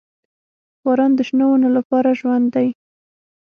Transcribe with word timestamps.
•باران 0.83 1.11
د 1.15 1.19
شنو 1.27 1.45
ونو 1.49 1.69
لپاره 1.77 2.17
ژوند 2.19 2.45
دی. 2.55 2.67